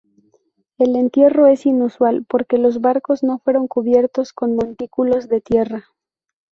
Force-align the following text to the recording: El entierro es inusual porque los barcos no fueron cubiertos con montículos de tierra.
El 0.79 0.95
entierro 0.95 1.45
es 1.45 1.67
inusual 1.67 2.25
porque 2.27 2.57
los 2.57 2.81
barcos 2.81 3.21
no 3.21 3.37
fueron 3.37 3.67
cubiertos 3.67 4.33
con 4.33 4.55
montículos 4.55 5.29
de 5.29 5.41
tierra. 5.41 5.85